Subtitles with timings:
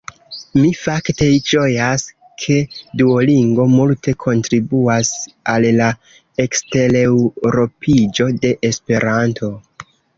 [0.59, 2.05] Mi fakte ĝojas,
[2.45, 2.57] ke
[3.03, 5.15] Duolingo multe kontribuas
[5.57, 5.93] al la
[6.49, 9.57] ekstereŭropiĝo de Esperanto.